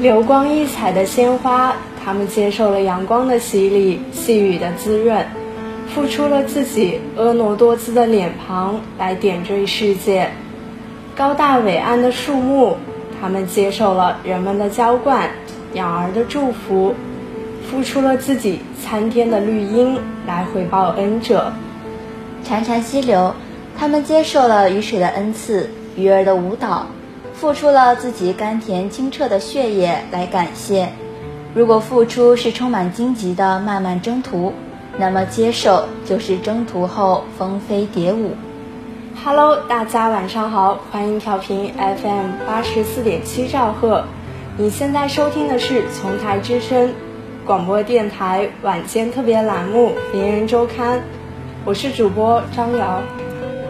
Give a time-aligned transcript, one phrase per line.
[0.00, 5.26] 流光溢彩的鲜花，他们接受了阳光的洗礼，细雨的滋润，
[5.92, 10.30] 付出了自己婀娜多姿的脸庞来点缀世界。
[11.16, 12.76] 高大伟岸的树木，
[13.20, 15.30] 他们接受了人们的浇灌，
[15.72, 16.94] 鸟儿的祝福，
[17.68, 21.52] 付出了自己参天的绿荫来回报恩者。
[22.46, 23.34] 潺潺溪流，
[23.76, 26.86] 他们接受了雨水的恩赐，鱼儿的舞蹈。
[27.40, 30.88] 付出了自己甘甜清澈的血液来感谢。
[31.54, 34.52] 如果付出是充满荆棘的漫漫征途，
[34.98, 38.32] 那么接受就是征途后蜂飞蝶舞。
[39.24, 44.02] Hello，大家晚上好，欢迎调频 FM 八十四点七兆赫。
[44.56, 46.92] 你现在收听的是从台之声
[47.46, 50.98] 广播电台晚间特别栏目《名人周刊》，
[51.64, 53.00] 我是主播张瑶，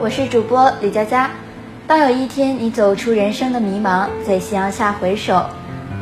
[0.01, 1.31] 我是主播李佳佳。
[1.89, 5.43] 当有一天你走出人生的迷茫，在夕阳下回首，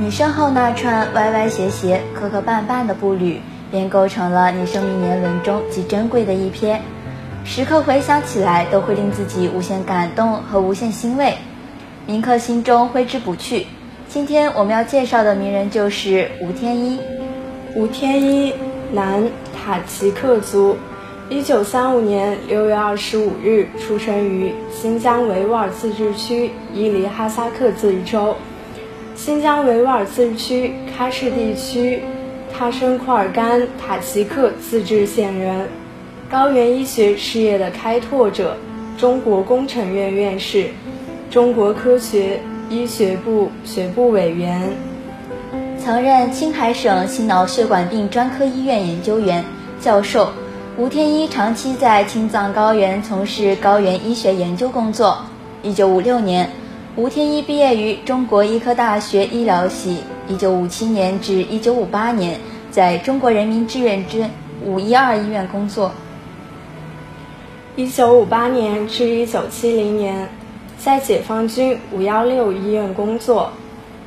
[0.00, 6.82] 你身后那串歪歪斜斜、磕磕绊绊的步履，便构成了你生命年轮中极珍贵的一篇。
[7.45, 11.34] 时刻回想起来，都会令自己无限感动和无限欣慰，
[12.04, 13.68] 铭刻心中，挥之不去。
[14.09, 16.98] 今天我们要介绍的名人就是吴天一。
[17.76, 18.52] 吴天一，
[18.90, 19.23] 男，
[19.54, 20.76] 塔吉克族。
[21.29, 28.37] 一九三五年六月二十五日出生于新疆维吾尔自治区伊犁哈萨克自治州，
[29.16, 32.01] 新疆维吾尔自治区喀什地区
[32.57, 35.68] 塔什库尔干塔吉克自治县人，
[36.30, 38.57] 高原医学事业的开拓者，
[38.96, 40.68] 中国工程院院士，
[41.29, 42.38] 中国科学
[42.71, 44.71] 医学部学部委员，
[45.77, 49.45] 曾任青海省心脑血管病专科医院研究员、
[49.80, 50.30] 教授。
[50.79, 55.16] 吴天一长期在青藏高原从事高原医学研究工作。
[55.63, 56.51] 一九五六年，
[56.96, 60.02] 吴天一毕业于中国医科大学医疗系。
[60.29, 62.38] 一九五七年至一九五八年，
[62.71, 64.28] 在中国人民志愿军
[64.62, 65.91] 五一二医院工作。
[67.75, 70.29] 一九五八年至一九七零年，
[70.77, 73.50] 在解放军五幺六医院工作。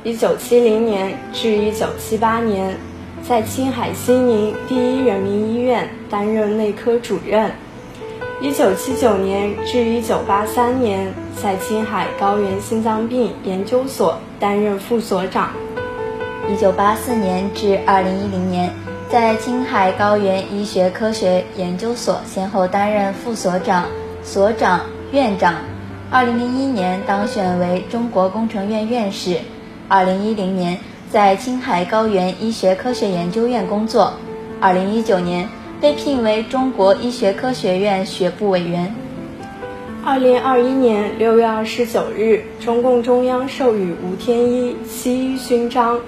[0.04, 2.78] 一九七零年至一九七八年。
[3.26, 7.52] 在青海西宁第一人民医院担任内科主任。
[8.40, 15.50] 一九七九年至一九八三年，在青海高原心脏病研究所担任副所长。
[16.48, 18.72] 一九八四年至二零一零年，
[19.10, 23.86] 在青海高原医学科学研究所先后担任副所长、
[24.24, 24.80] 所长、
[25.12, 25.54] 院长。
[26.10, 29.36] 二零零一年当选为中国工程院院士。
[29.86, 30.78] 二零一零年。
[31.10, 34.12] 在青海高原医学科学研究院工作，
[34.60, 35.48] 二零一九年
[35.80, 38.94] 被聘为中国医学科学院学部委员。
[40.04, 45.98] 二零二一年六月二十九日，中共中央授予吴天一七一勋章。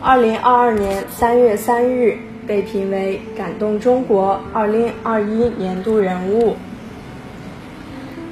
[0.00, 2.16] 二零二二年三月三日，
[2.46, 6.56] 被评为感动中国二零二一年度人物。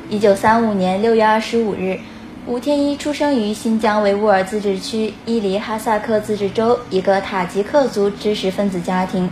[0.08, 1.98] 一九三五年六月二十五日。
[2.48, 9.28] 吴天一出生于新疆维吾尔自治区伊犁哈萨克自治州一个塔吉克族知识分子家庭，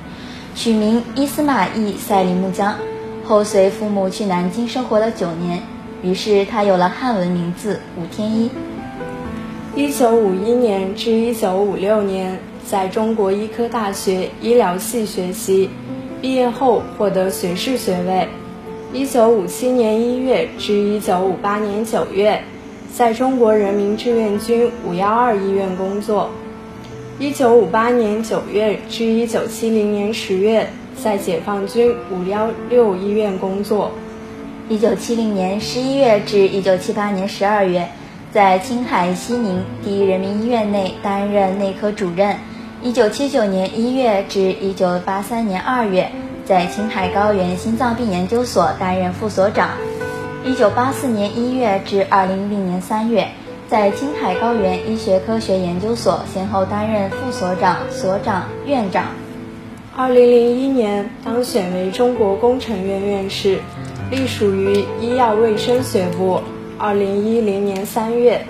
[0.57, 2.75] 取名伊斯玛义赛里木江，
[3.23, 5.63] 后随父母去南京生活了九年，
[6.03, 8.51] 于是他有了汉文名字吴天一。
[9.77, 12.37] 一九五一年至一九五六年，
[12.67, 15.71] 在中国医科大学医疗系学习，
[16.21, 18.27] 毕业后获得学士学位。
[18.93, 22.43] 一九五七年一月至一九五八年九月。
[22.97, 26.31] 在中国人民志愿军五幺二医院工作，
[27.19, 30.71] 一九五八年九月至一九七零年十月，
[31.03, 33.91] 在解放军五幺六医院工作，
[34.69, 37.89] 一九七零年十一月至一九七八年十二月，
[38.33, 42.37] 在青海西宁第一人民医院内担任内科主任，
[42.81, 46.09] 一九七九年一月至一九八三年二月，
[46.45, 49.71] 在青海高原心脏病研究所担任副所长。
[50.47, 53.29] 一九八四年一月至二零一零年三月，
[53.67, 59.07] 在青海高原医学科学研究所先后担任副所长、所长、院长。
[59.97, 63.59] 二零零一年当选为中国工程院院士，
[64.11, 66.43] 隶属于医药卫生学部。
[66.77, 68.45] 二零一零年三月，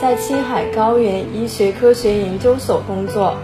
[0.00, 3.34] 在青海高原医学科学研究所工作。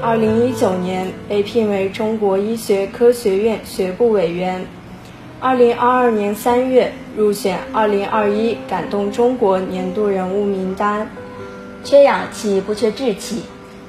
[0.00, 4.64] 二零一九年被聘为中国医学科学院学部委员。
[5.42, 11.08] 二零二二年三月入选二零二一感动中国年度人物名单。
[11.82, 13.44] 缺氧气不缺志气，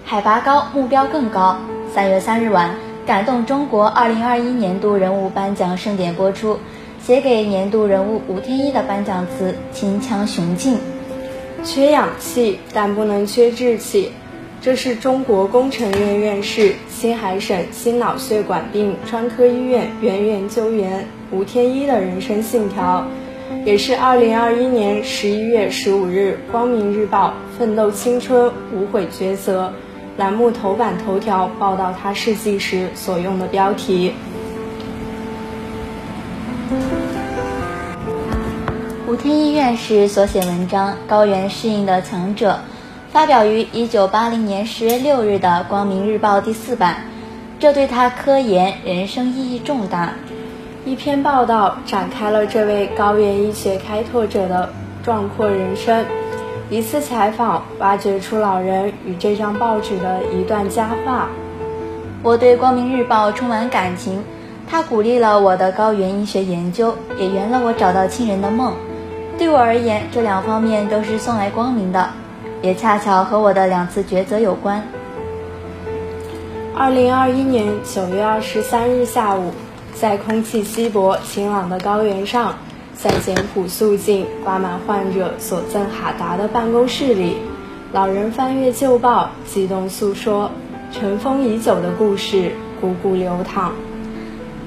[0.05, 1.57] 海拔高目标更高。
[1.93, 2.73] 三月三日晚，
[3.05, 6.57] 感动中国二零二一年度人物颁奖盛典播出，
[7.03, 10.77] 写给年度人物吴天一的颁奖词秦腔雄劲。
[11.65, 14.13] 缺氧气，但不能缺志气。
[14.61, 23.05] 这是中国工程院院士、青海省心脑血管病专科医院原研究员吴天一的人生信条，
[23.65, 29.71] 也是2021年11月15日《光明日报》“奋斗青春，无悔抉择”
[30.17, 34.11] 栏目头版头条报道他事迹时所用的标题。
[39.07, 42.51] 吴天一院士所写文章《高原适应的强者》。
[43.11, 47.03] 发表于一九八零年十月六日的《光明日报》第四版，
[47.59, 50.13] 这对他科研人生意义重大。
[50.83, 54.67] 一篇报道展开了这位高原医学开拓者的
[55.03, 56.03] 壮阔人生，
[56.71, 61.29] 一次采访挖掘出老人与这张报纸的一段佳话。
[62.23, 64.23] 我对《光明日报》充满感情，
[64.67, 68.73] 它鼓励了我的高原医学研究，也圆了我找到亲人的梦。
[69.37, 72.09] 对我而言，这两方面都是送来光明的。
[72.63, 74.83] 也恰巧和我的两次抉择有关。
[76.75, 79.51] 二零二一年九月二十三日下午，
[80.01, 82.55] 在空气稀薄、晴朗的高原上，
[82.95, 87.35] 在简朴肃静、挂满患者所赠哈达的办公室里，
[87.93, 90.49] 老人翻阅旧报，激动诉说
[90.91, 92.51] 尘封已久的故事，
[92.81, 93.73] 汩汩流淌。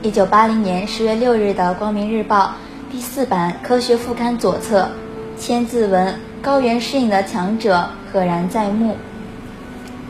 [0.03, 2.53] 一九八零年十月六日的《光明日报》
[2.93, 4.89] 第四版科学副刊左侧，
[5.37, 6.15] 千字文。
[6.43, 8.97] 高原适应的强者赫然在目。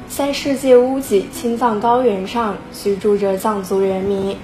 [0.06, 4.36] 在世界屋脊青藏高原上居住着藏族人民，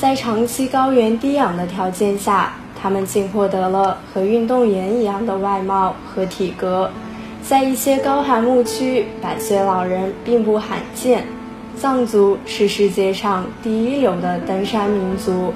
[0.00, 6.88] 在长期高原低氧的条件下，他们竟获得了和运动员一样的外貌和体格。
[7.42, 11.24] 在一些高寒牧区，百岁老人并不罕见。
[11.76, 15.52] 藏族是世界上第一流的登山民族。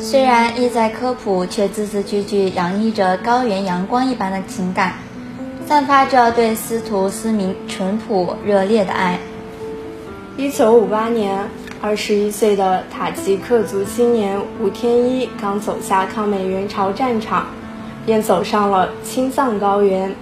[0.00, 4.94] 虽然意在科普，却字字句句洋溢着高原阳光一般的情感，
[5.68, 9.20] 散发着对司徒思明淳朴热烈的爱。
[10.36, 11.46] 一九五八年，
[11.82, 17.46] 二十一岁的塔吉克族青年吴天一刚走下抗美援朝战场，
[18.06, 20.14] 便走上了青藏高原。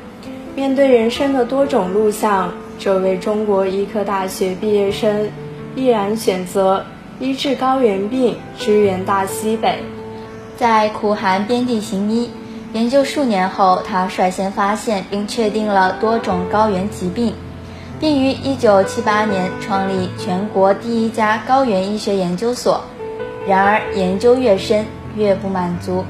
[0.57, 5.29] 面对人生的多种路向，这位中国医科大学毕业生
[5.77, 6.83] 毅然选择。
[7.19, 9.81] 医治高原病，支援大西北，
[10.57, 12.31] 在苦寒边地行医，
[12.73, 17.35] 研究数年后，他率先发现并确定了多种高原疾病，
[18.00, 22.82] 并于1978年创立全国第一家高原医学研究所。
[23.47, 26.02] 然而，研究越深，越不满足。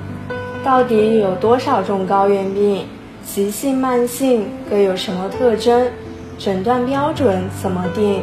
[0.64, 2.86] 到底有多少种高原病？
[3.24, 5.90] 急性、慢性各有什么特征？
[6.38, 8.22] 诊断标准怎么定？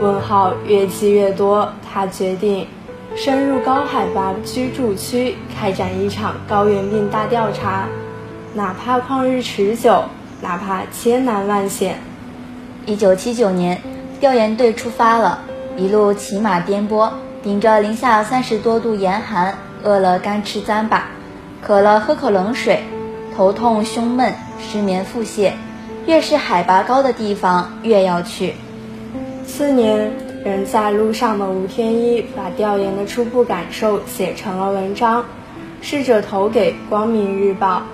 [0.00, 2.66] 问号越积越多，他决定
[3.14, 7.86] 深入高海拔居住区开展一场高原病大调查，
[8.54, 10.02] 哪怕旷日持久，
[10.40, 11.98] 哪怕千难万险。
[12.84, 13.80] 一九七九年，
[14.18, 15.42] 调研队出发了，
[15.76, 21.02] 一路骑马颠簸，顶着零下三十多度严寒，饿了干吃糌粑，
[21.62, 22.82] 渴了喝口冷水，
[23.36, 25.52] 头痛胸闷失眠腹泻，
[26.06, 28.54] 越是海拔高的地方越要去。
[29.46, 30.10] 次年，
[30.44, 35.24] 人在路上的吴天一把调研的初步感受写成了文章，
[35.82, 37.84] 试着投给《光明日报》，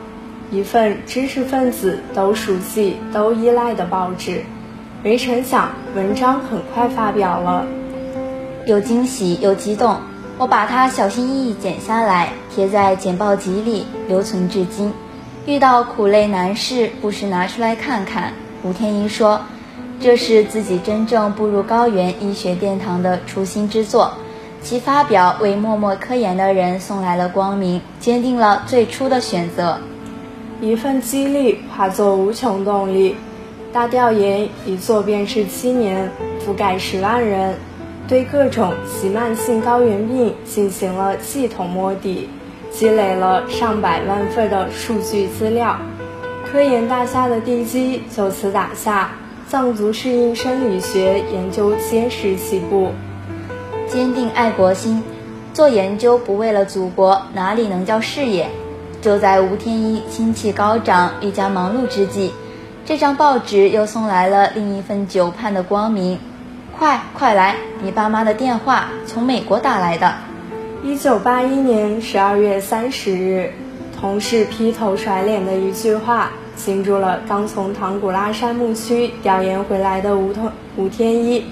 [0.55, 4.45] 一份知识分子都熟悉、都依赖的报纸。
[5.01, 7.65] 没成想，文章很快发表了，
[8.67, 9.97] 又惊喜又激动。
[10.39, 14.93] 我把它小心翼翼剪下来，贴在简报集里，留存至今。
[15.47, 18.33] 遇到苦累难事，不时拿出来看看。
[18.63, 19.41] 吴天一说。
[20.01, 24.13] 这是自己真正步入高原医学殿堂的初心之作，
[24.63, 29.79] 其发表为默默科研的人送来了光明，坚定了最初的选择。
[30.61, 33.17] 一份激励化作无穷动力，
[33.71, 36.11] 大调研一做便是七年，
[36.41, 37.55] 覆盖十万人，
[38.09, 42.31] 对各种急慢性高原病进行了系统摸底，
[42.71, 45.77] 积累了上百万份的数据资料，
[46.51, 49.11] 科研大厦的地基就此打下。
[49.47, 52.91] 藏族适应生理学研究坚实起步，
[53.87, 55.03] 坚定爱国心，
[55.55, 58.47] 做研究不为了祖国，哪里能叫事业？
[59.01, 62.31] 就在吴天一心气高涨、愈加忙碌之际，
[62.89, 66.19] 这张报纸又送来了另一份久盼的光明。
[66.79, 70.15] 快快来，你爸妈的电话从美国打来的。
[70.83, 73.53] 一九八一年十二月三十日，
[74.01, 76.31] 同事劈头甩脸的一句话。
[76.57, 81.45] 惊住了刚从唐古拉山牧区调研回来的吴同吴天一，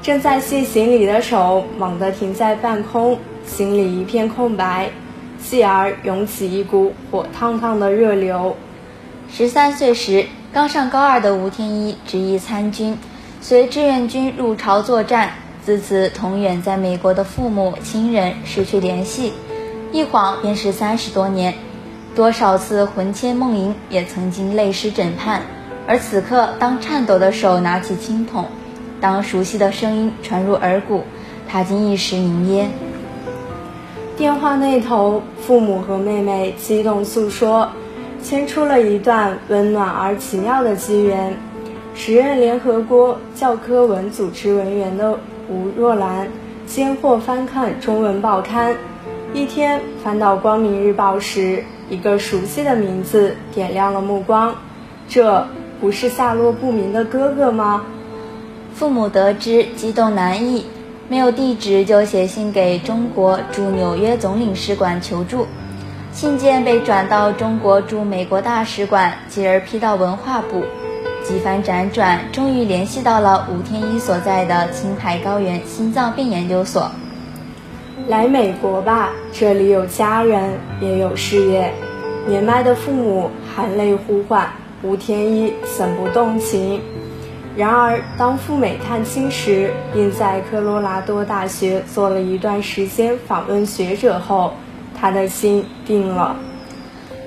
[0.00, 4.88] 正在系行李的手猛地停在半空，心里一片空白，
[5.42, 8.56] 继而涌起一股火烫烫的热流。
[9.32, 12.98] 十三岁时刚上高二的吴天一执意参军，
[13.40, 15.30] 随志愿军入朝作战，
[15.64, 19.32] 自此同远在美国的父母亲人失去联系，
[19.92, 21.54] 一晃便是三十多年。
[22.16, 25.42] 多少次魂牵梦萦，也曾经泪湿枕畔。
[25.86, 28.46] 而此刻，当颤抖的手拿起青筒，
[29.00, 31.04] 当熟悉的声音传入耳骨，
[31.48, 32.68] 他竟一时凝噎。
[34.16, 37.70] 电话那头，父母和妹妹激动诉说，
[38.22, 41.36] 牵出了一段温暖而奇妙的机缘。
[41.94, 46.28] 时任联合国教科文组织文员的吴若兰，
[46.66, 48.74] 先后翻看中文报刊，
[49.34, 54.54] 一天翻到《光明日报》时，一个熟悉的名字点亮了目光。
[55.08, 55.44] 这
[55.80, 57.84] 不是下落不明的哥哥吗？
[58.74, 60.64] 父母得知，激动难抑。
[61.08, 65.44] 没有地址就写信给中国驻纽约总领事馆求助，
[66.12, 70.64] 信件被转到中国驻美国大使馆，继而批到文化部，
[71.24, 76.90] 几番辗转，终于联系到了吴天一所在的青海高原心脏病研究所。
[78.08, 81.72] 来美国吧，这里有家人，也有事业。
[82.26, 84.50] 年迈的父母含泪呼唤，
[84.82, 86.80] 吴天一怎不动情？
[87.56, 94.52] 然而，当赴美探亲时，并在科罗拉多大学做了一段时间访问学者后，
[95.00, 96.36] 他的心定了。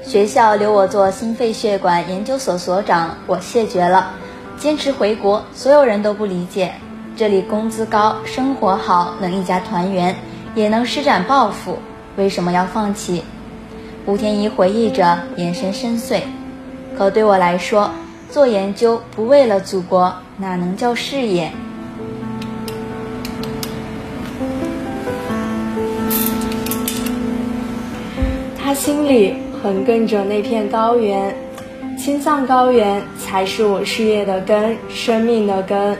[0.03, 4.12] 学校留我做心肺血管研究所所长，我谢绝了。
[4.58, 6.74] 坚持回国，所有人都不理解。
[7.15, 10.15] 这里工资高，生活好，能一家团圆，
[10.56, 11.80] 也能施展抱负，
[12.15, 13.24] 为什么要放弃？
[14.06, 16.22] 吴天一回忆着，眼神深邃。
[16.98, 17.89] 可对我来说，
[18.30, 21.51] 做研究不为了祖国，哪能叫事业？
[28.74, 31.36] 心里横亘着那片高原，
[31.98, 35.98] 青藏高原才是我事业的根，生命的根。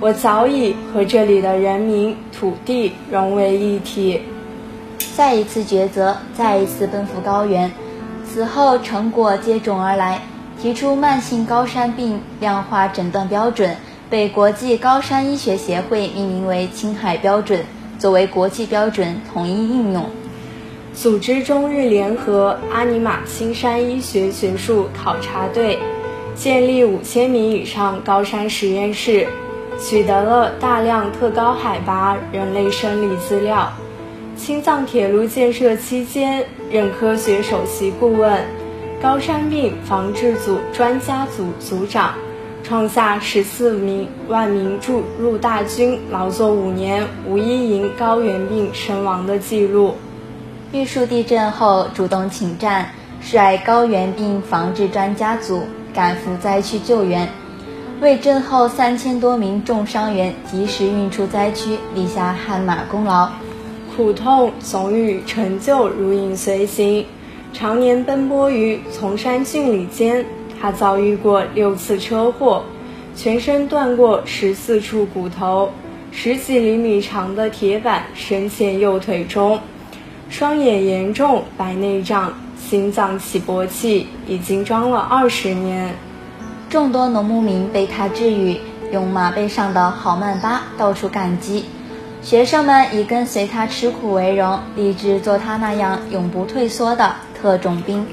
[0.00, 4.20] 我早已和这里的人民、土地融为一体。
[5.16, 7.70] 再一次抉择，再一次奔赴高原，
[8.24, 10.20] 此后成果接踵而来。
[10.60, 13.76] 提出慢性高山病量化诊断标准，
[14.10, 17.60] 被国际高山医学协会命名为青海标准，
[17.98, 20.04] 作为国际标准统一应用。
[21.00, 25.78] 组织中日联合阿尼玛青山医学学术考察队，
[26.34, 29.28] 建立五千米以上高山实验室，
[29.78, 33.72] 取得了大量特高海拔人类生理资料。
[34.34, 38.44] 青藏铁路建设期间，任科学首席顾问。
[39.00, 42.14] 高山病防治组专家组组长，
[42.64, 49.94] 创下十四名万名驻入大军劳作五年无一因高原病身亡的记录。
[50.70, 52.90] 玉树地震后主动请战，
[53.22, 55.62] 率高原病防治专家组
[55.94, 57.26] 赶赴灾区救援，
[58.02, 63.30] 为震后三千多名重伤员及时运出灾区立下汗马功劳。
[63.96, 67.06] 苦痛总与成就如影随形。
[67.54, 70.22] 常年奔波于崇山峻岭间，
[70.60, 72.62] 他遭遇过六次车祸，
[73.16, 75.70] 全身断过十四处骨头，
[76.12, 79.58] 十几厘米长的铁板深陷右腿中，
[80.30, 85.94] 双眼严重白内障，心脏起搏器已经装了二十年。
[86.68, 88.58] 众多农牧民被他治愈，
[88.92, 91.64] 用马背上的好曼巴到处感激。
[92.20, 98.06] 学生们以跟随他吃苦为荣，立志做他那样永不退缩的特种兵。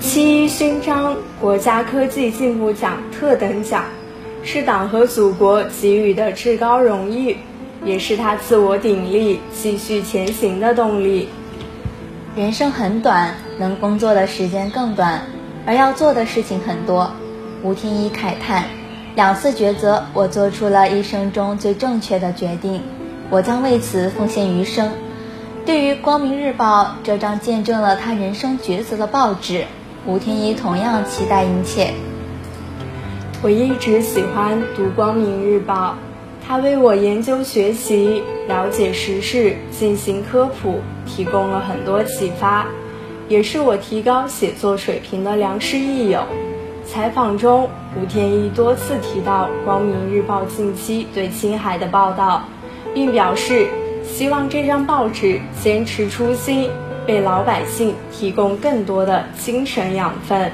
[0.00, 3.84] 七一勋章、国家科技进步奖特等奖，
[4.42, 7.36] 是党和祖国给予的至高荣誉，
[7.84, 11.28] 也是他自我鼎力、继续前行的动力。
[12.36, 15.22] 人生很短，能工作的时间更短，
[15.66, 17.12] 而要做的事情很多。
[17.62, 18.64] 吴天一慨叹。
[19.14, 22.80] 两次抉择，我做出了一生中最正确的决定，
[23.28, 24.90] 我将为此奉献余生。
[25.66, 29.66] 对于《光明日报》这张见证了他人生抉择的报纸，
[30.06, 31.92] 吴天一同样期待殷切。
[33.42, 35.90] 我一直喜欢读《光明日报》，
[36.46, 42.66] 它为我研究学习、了解时事、进行科普提供了很多启发，
[43.28, 46.22] 也是我提高写作水平的良师益友。
[46.84, 52.42] 采访中，吴天一多次提到《光明日报》近期对青海的报道，
[52.92, 53.68] 并表示
[54.04, 56.68] 希望这张报纸坚持初心，
[57.06, 60.52] 为老百姓提供更多的精神养分。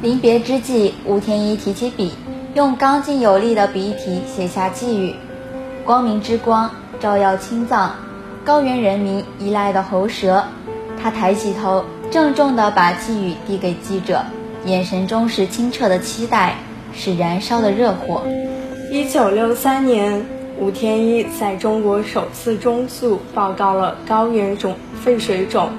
[0.00, 2.12] 临别之际，吴天一提起笔，
[2.52, 5.14] 用刚劲有力的笔体写下寄语
[5.86, 7.94] ：“光明之光照耀青藏，
[8.44, 10.44] 高原人民依赖的喉舌。”
[11.00, 14.24] 他抬起头，郑重地把寄语递给记者。
[14.64, 16.56] 眼神中是清澈的期待，
[16.92, 18.22] 是燃烧的热火。
[18.90, 20.26] 一九六三年，
[20.58, 25.70] 吴天一在中国首次中速报告了高原肿肺水肿。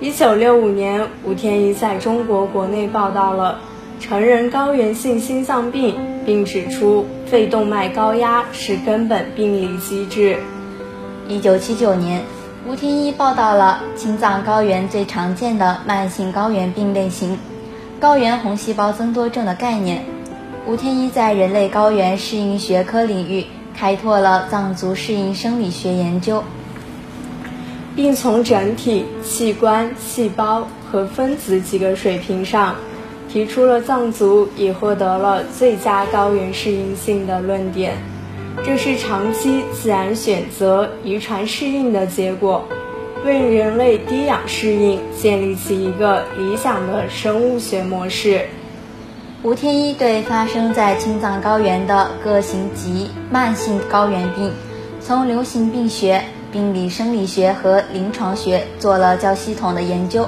[0.00, 3.58] 一九六五年，吴天一在中国国内报道了
[4.00, 10.38] 成人高原性心脏病，并指出肺动脉高压是根本病理机制。
[11.28, 12.22] 一九七九年，
[12.66, 17.38] 吴天一报道了青藏高原最常见的慢性高原病类型——
[18.00, 20.02] 高原红细胞增多症的概念。
[20.66, 26.42] 吴天一在人类高原适应学科领域开拓了藏族适应生理学研究，
[27.94, 32.74] 并从整体、器官、细胞和分子几个水平上
[33.32, 37.94] 提出了藏族已获得了最佳高原适应性的论点。
[38.64, 42.64] 这是长期自然选择、遗传适应的结果，
[43.24, 48.46] 为人类低氧适应建立起一个理想的生物学模式。
[49.42, 54.52] 吴天一对发生在青藏高原的各型急慢性高原病，
[55.00, 56.22] 从流行病学、
[56.52, 60.26] 病理生理学和临床学做了较系统的研究。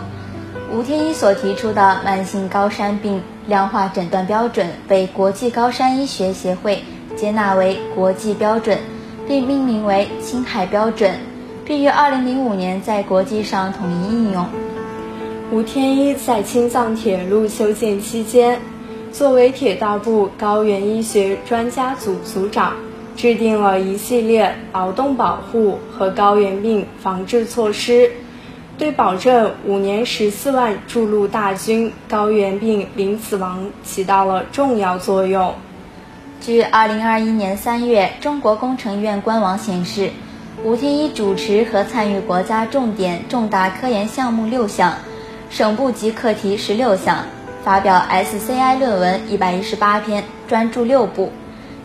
[0.72, 6.82] 吴天一所提出的慢性高山病量化诊断标准被国际高山医学协会。
[7.14, 8.78] 接纳为国际标准，
[9.28, 11.14] 并命名为青海标准，
[11.66, 14.46] 并于2005年在国际上统一应用。
[15.52, 18.58] 吴天一在青藏铁路修建期间，
[19.12, 22.72] 作为铁道部高原医学专家组组长，
[23.14, 28.10] 制定了一系列劳动保护和高原病防治措施，
[28.82, 35.54] 对保证五年十四万筑路大军高原病零死亡起到了重要作用。
[36.40, 40.10] 据2021年3月中国工程院官网显示，
[40.64, 44.92] 吴天一主持和参与国家重点重大科研项目六项，
[45.48, 47.24] 省部级课题十六项，
[47.62, 51.30] 发表 SCI 论文118篇，专著六部。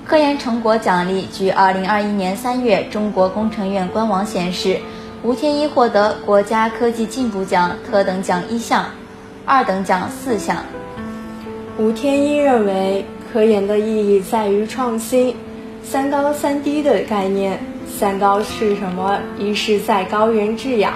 [0.03, 4.79] 科研成果奖励据2021年3月中国工程院官网显示，
[5.23, 8.86] 吴天一获得国家科技进步奖特等奖一项，
[9.45, 10.58] 二等奖四项。
[11.77, 13.06] 吴天一认为。
[13.34, 15.36] 科研的意义在于创新，
[15.84, 17.60] 三高三低的概念。
[17.99, 19.19] 三高是什么？
[19.38, 20.93] 一是在高原制氧，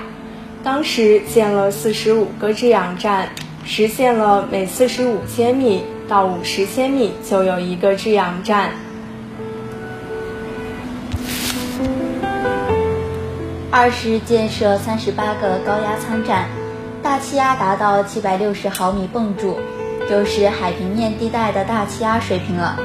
[0.64, 3.28] 当时建了四十五个制氧站，
[3.66, 8.70] 实现了每四十五千米到五十千米就有一个制氧站。
[13.72, 16.50] 二是建设三十八个高压舱站，
[17.02, 19.58] 大气压达到七百六十毫米泵柱。
[20.10, 22.78] 就是海平面地带的大气压水平了。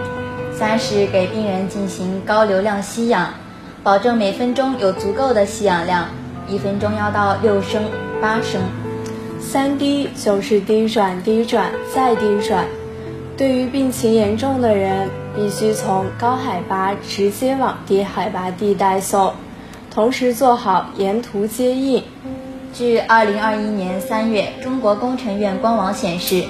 [0.57, 3.35] 三是给病人进行高流量吸氧，
[3.83, 6.07] 保证每分钟有足够的吸氧量，
[6.46, 7.83] 一分钟要到六升、
[8.22, 8.62] 八升。
[9.40, 12.64] 三低就是低转、低转再低转。
[13.37, 19.35] 对于病情严重的人，必须从高海拔直接往低海拔地带送，
[19.96, 22.02] 同时做好沿途接应。
[22.74, 26.44] 据二零二一年三月中国工程院官网显示。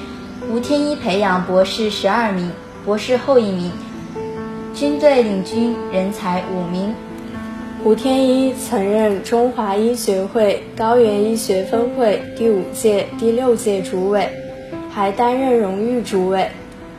[0.53, 2.53] 吴天一培养博士十二名，
[2.85, 3.71] 博士后一名，
[4.75, 6.95] 军队领军人才五名。
[7.85, 14.29] 吴天一曾任中华医学会高原医学分会第五届、第六届主委，
[14.91, 16.49] 还担任荣誉主委。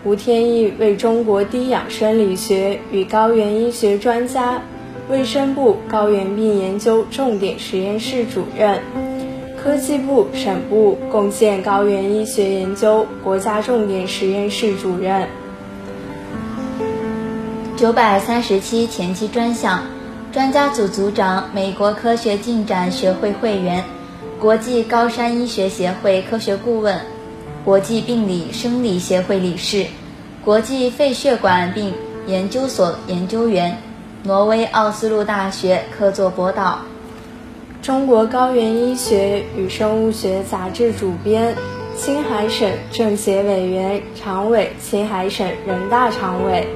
[0.04, 4.62] 吴天一为中国低氧生理学与高原医学专家，
[5.10, 8.82] 卫生部高原病研究重点实验室主任。
[9.56, 15.28] 科技部、省部共建高原医学研究国家重点实验室主任，
[17.76, 19.84] 九百三十七前期专项
[20.32, 23.84] 专家组组长，美国科学进展学会会员，
[24.40, 26.98] 国际高山医学协会科学顾问，
[27.66, 29.86] 国际病理生理协会理事，
[30.46, 31.94] 国际肺血管病
[32.28, 33.78] 研究所研究员，
[34.24, 36.80] 挪威奥斯陆大学客座博导。
[37.82, 41.56] 中国高原医学与生物学杂志主编，
[41.96, 46.68] 青海省政协委员、常委，青海省人大常委。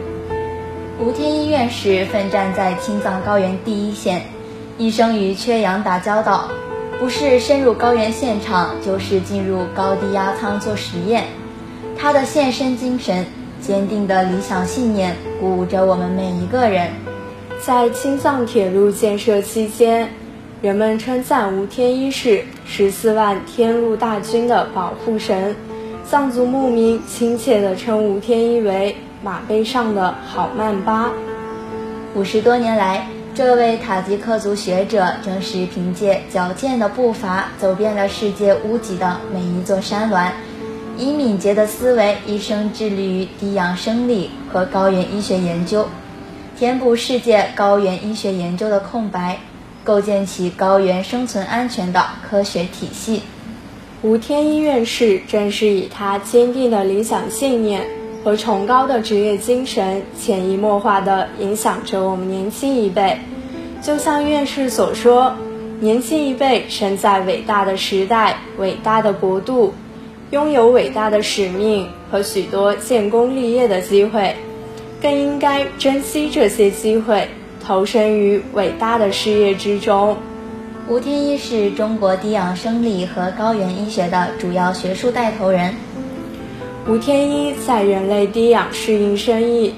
[1.00, 4.22] 吴天一院士奋战在青藏高原第一线，
[4.78, 6.48] 一生与缺氧打交道，
[7.00, 11.26] 不是深入高原现场，就是进入高低压舱做实验。
[11.98, 13.26] 他的献身精神、
[13.60, 16.92] 坚定的理想信念，鼓舞着我们每一个人。
[17.64, 20.10] 在青藏铁路建设期间。
[20.64, 25.56] 人们称赞吴天一是十四万天路大军的保护神，
[26.04, 31.12] 藏族牧民亲切地称吴天一为马背上的好曼巴。
[32.16, 40.32] 五十多年来，这位塔吉克族学者正是凭借矫健的步伐，走遍了世界屋脊的每一座山峦，
[40.98, 45.88] 以敏捷的思维，一生致力于低氧生理和高原医学研究，
[46.62, 49.40] 填补世界高原医学研究的空白，
[49.84, 53.24] 构建起高原生存安全的科学体系。
[54.04, 57.88] 吴天一院士正是以他坚定的理想信念
[58.24, 63.18] 和崇高的职业精神，潜移默化地影响着我们年轻一辈。
[63.82, 65.34] 就像院士所说。
[65.80, 69.74] 年轻一辈生在伟大的时代、伟大的国度，
[70.30, 74.36] 拥有伟大的使命和许多建功立业的机会，
[75.02, 77.28] 更应该珍惜这些机会，
[77.66, 80.16] 投身于伟大的事业之中。
[80.88, 85.74] 吴天一是中国低氧生理和高原医学的主要学术带头人。
[86.88, 89.74] 吴天一在人类低氧适应生意、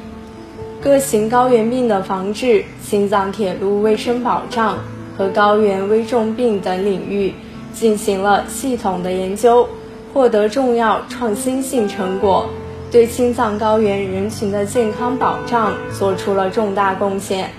[0.81, 4.77] 各型高原病的防治、心脏铁路卫生保障。
[5.15, 7.31] 和高原危重病等领域
[7.71, 9.69] 进行了系统的研究，
[10.11, 12.49] 获得重要创新性成果，
[12.93, 17.49] 对青藏高原人群的健康保障做出了重大贡献。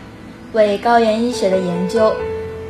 [0.52, 2.12] 为高原医学的研究，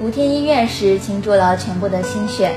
[0.01, 2.53] 吴天一院士倾注了全部的心血。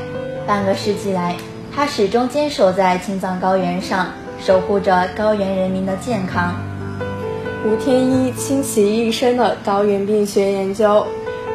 [0.47, 1.35] 半个世纪来，
[1.75, 4.07] 他始终坚守在青藏高原上，
[4.39, 6.55] 守护着高原人民的健康。
[7.65, 11.05] 吴天一倾其一生的高原病学研究。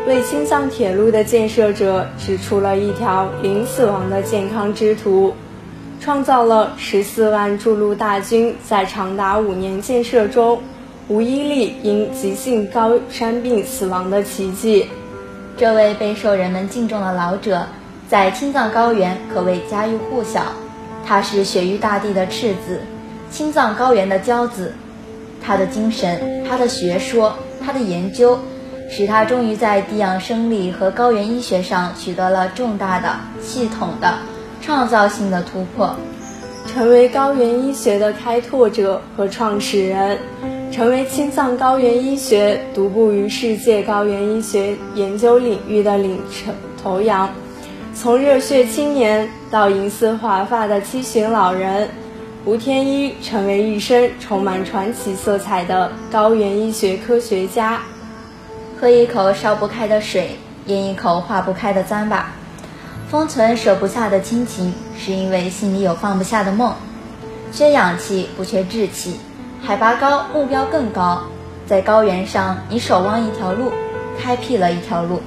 [0.06, 5.32] 为青藏铁路的建设者指出了一条零死亡的健康之途，
[6.02, 10.60] 创造了十四万筑路大军在长达五年建设中
[11.06, 14.88] 无一例因急性高山病死亡的奇迹。
[15.56, 17.68] 这位备受人们敬重的老者，
[18.08, 20.42] 在青藏高原可谓家喻户晓。
[21.06, 22.80] 他是雪域大地的赤子，
[23.30, 24.74] 青藏高原的骄子。
[25.40, 27.32] 他的精神，他的学说，
[27.64, 28.36] 他的研究。
[28.90, 34.18] 使他终于在低氧生理和高原医学上取得了重大的、系统的、
[34.62, 35.94] 创造性的突破，
[36.72, 40.18] 成为高原医学的开拓者和创始人，
[40.70, 46.20] 成为青藏高原医学独步于世界高原医学研究领域的领
[46.80, 47.28] 头羊。
[47.94, 51.88] 从热血青年到银丝华发的七旬老人，
[52.44, 57.82] 吴天一成为一生充满传奇色彩的高原医学科学家。
[58.80, 62.22] 喝一口烧不开的水，咽一口化不开的糌粑，
[63.12, 66.74] 封存舍不下的亲情，是因为心里有放不下的梦。
[67.52, 69.20] 缺氧气不缺志气，
[69.62, 71.24] 海拔高目标更高，
[71.66, 73.70] 在高原上你守望一条路，
[74.18, 75.20] 开辟了一条路。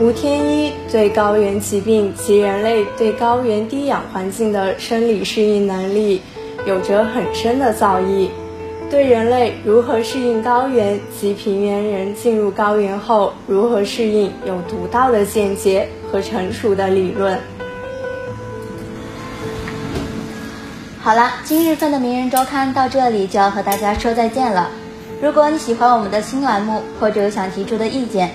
[0.00, 6.22] 吴天一对高原疾病及人类对高原低氧环境的生理适应能力
[6.66, 8.30] 有着很深的造诣。
[8.90, 17.38] 对人类如何适应高原及平原人进入高原后如何适应有独到的见解和成熟的理论。
[21.02, 24.70] 好了，今日份的名人周刊到这里就要和大家说再见了。
[25.20, 28.30] 如果你喜欢我们的新栏目或者有想提出的意见，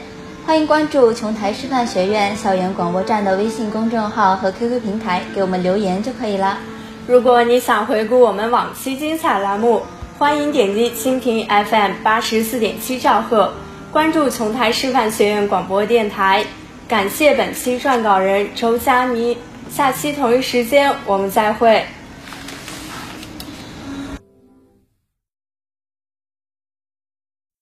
[0.45, 6.59] 欢迎关注琼台师范学院校园广播站的微信公众号和 QQ 平台给我们留言就可以了。
[7.07, 9.81] 如果你想回顾我们往期精彩栏目。
[10.19, 13.51] 欢迎点击蜻蜓 FM 八十四点七兆赫，
[13.91, 16.45] 关注琼台师范学院广播电台。
[16.87, 19.37] 感谢本期撰稿人周佳妮，
[19.71, 21.83] 下期同一时间我们再会。